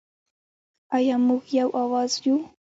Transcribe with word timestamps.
آیا 0.95 1.15
موږ 1.27 1.43
یو 1.59 1.69
اواز 1.83 2.11
یو؟ 2.25 2.35